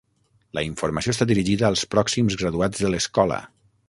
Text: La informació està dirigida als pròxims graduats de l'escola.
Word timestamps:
La 0.57 0.61
informació 0.67 1.13
està 1.15 1.27
dirigida 1.31 1.67
als 1.69 1.83
pròxims 1.91 2.39
graduats 2.43 2.83
de 2.87 2.91
l'escola. 2.95 3.39